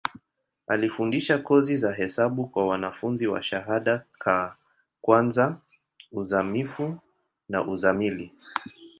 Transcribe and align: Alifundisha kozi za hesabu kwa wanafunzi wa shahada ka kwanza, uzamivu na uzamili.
Alifundisha 0.67 1.37
kozi 1.37 1.77
za 1.77 1.93
hesabu 1.93 2.47
kwa 2.47 2.67
wanafunzi 2.67 3.27
wa 3.27 3.43
shahada 3.43 4.05
ka 4.19 4.55
kwanza, 5.01 5.57
uzamivu 6.11 6.99
na 7.49 7.67
uzamili. 7.67 8.31